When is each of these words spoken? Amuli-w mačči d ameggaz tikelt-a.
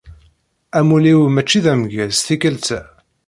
Amuli-w 0.77 1.21
mačči 1.31 1.59
d 1.63 1.65
ameggaz 1.71 2.17
tikelt-a. 2.25 2.79